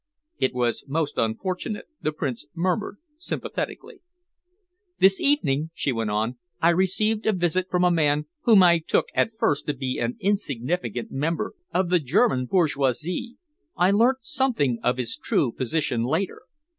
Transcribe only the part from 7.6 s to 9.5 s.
from a man whom I took at